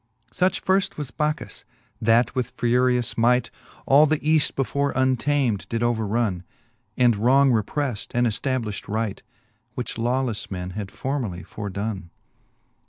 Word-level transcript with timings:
Such 0.31 0.63
firft 0.63 0.97
was 0.97 1.11
Bacchus^ 1.11 1.63
that 2.01 2.33
with 2.33 2.53
furious 2.57 3.19
might 3.19 3.51
All 3.85 4.07
th'Eaft 4.07 4.55
before 4.55 4.93
untam'd 4.97 5.69
did 5.69 5.83
overronne, 5.83 6.41
And 6.97 7.15
wrong 7.15 7.51
reprelTed, 7.51 8.09
and 8.15 8.25
eftabliflit 8.25 8.87
right, 8.87 9.21
Which 9.75 9.97
lawlefle 9.97 10.49
men 10.49 10.71
had 10.71 10.89
formerly 10.89 11.43
fordonne. 11.43 12.09